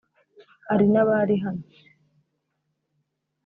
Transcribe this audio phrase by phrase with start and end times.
[0.67, 1.65] Hari n’abari hano